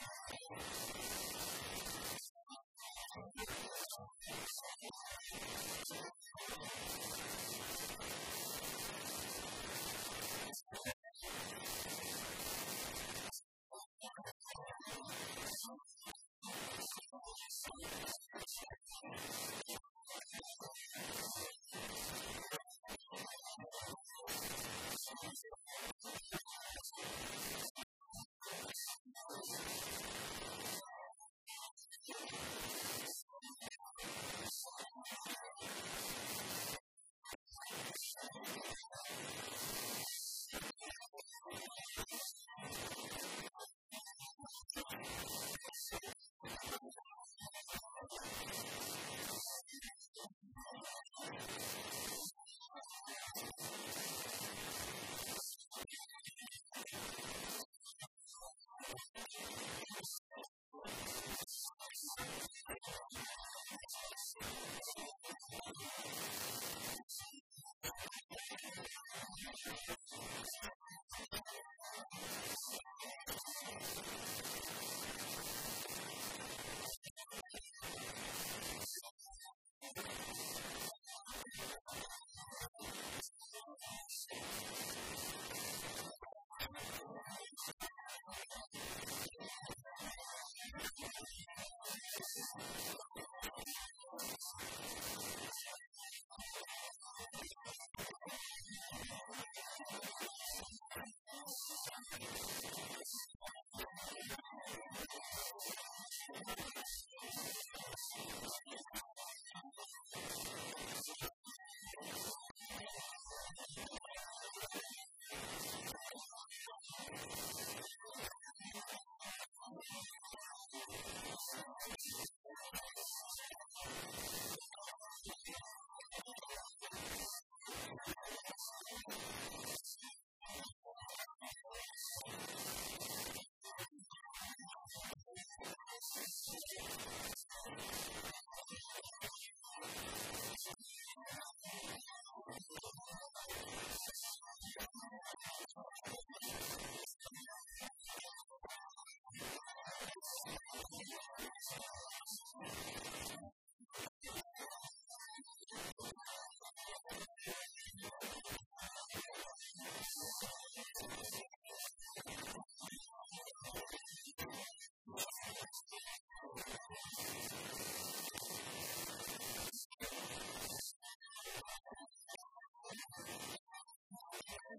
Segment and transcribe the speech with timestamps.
[0.00, 0.23] you